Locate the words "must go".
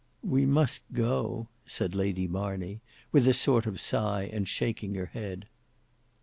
0.47-1.47